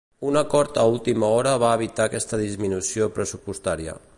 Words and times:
Un 0.27 0.33
acord 0.39 0.77
a 0.81 0.85
última 0.93 1.27
hora 1.35 1.53
va 1.65 1.75
evitar 1.79 2.07
aquesta 2.09 2.41
disminució 2.45 3.11
pressupostària. 3.19 3.97